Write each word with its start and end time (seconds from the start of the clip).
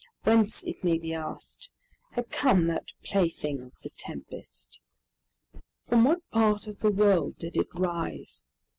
Whence, 0.23 0.63
it 0.65 0.83
may 0.83 0.97
be 0.97 1.13
asked, 1.13 1.69
had 2.13 2.31
come 2.31 2.65
that 2.65 2.93
plaything 3.03 3.61
of 3.61 3.79
the 3.83 3.91
tempest? 3.91 4.79
From 5.85 6.05
what 6.05 6.27
part 6.31 6.65
of 6.67 6.79
the 6.79 6.89
world 6.89 7.35
did 7.37 7.55
it 7.55 7.67
rise? 7.75 8.43